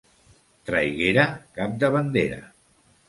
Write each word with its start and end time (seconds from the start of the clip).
Traiguera, 0.69 1.25
cap 1.59 1.77
de 1.85 1.93
bandera. 1.97 2.41